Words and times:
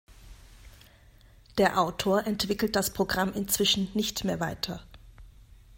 Der 1.59 1.79
Autor 1.79 2.25
entwickelt 2.25 2.75
das 2.75 2.91
Programm 2.91 3.33
inzwischen 3.33 3.87
nicht 3.93 4.23
mehr 4.23 4.39
weiter. 4.39 4.81